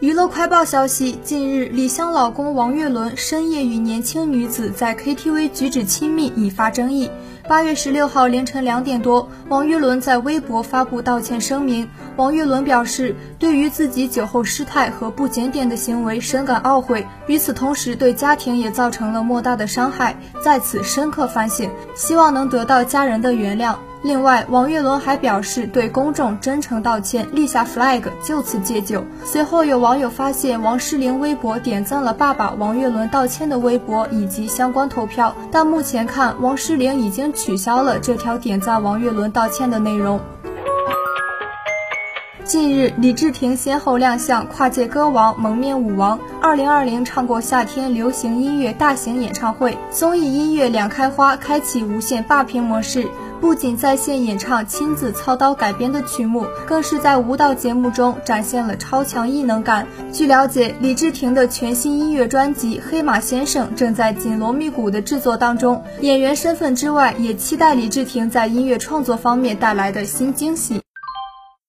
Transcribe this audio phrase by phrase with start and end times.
[0.00, 7.10] 娱乐快报消息：近日，李湘老公王岳伦深夜与年轻女子在 KTV 举止亲密，引发争议。
[7.48, 11.88] 八月十六号凌晨两点多，王岳伦在微博发布道歉声明。
[12.14, 23.74] 王岳伦表示，对于自己酒后失态和不检点的行为深感懊悔，与此同时对家庭也造成了莫大的伤害，在此深刻反省，希望能得到家人的原谅。
[24.02, 29.04] 另外，王岳伦还表示对公众真诚道歉，立下 flag，就此戒酒。
[29.24, 40.20] 随后有网友发现王诗龄微博点赞了爸爸王岳伦道歉的微博以及相关投票，但目前看王诗龄已经取消了这条点赞王岳伦道歉的内容。
[42.44, 53.06] 近日，李治廷先后亮相跨界歌王、蒙面舞王，二零二零唱过夏天流行音乐大型演唱会，综艺音乐两开花，开启无限霸屏模式。
[53.40, 59.86] 不仅在线演唱亲自操刀改编的曲目，更是在舞蹈节目中展现了超强异能感。
[60.12, 65.82] 据了解，李治廷的全新音乐专辑《黑马先生》正在紧锣密鼓的制作当中。
[66.00, 70.80] 演员身份之外，也期待李治廷在音乐创作方面带来的新惊喜。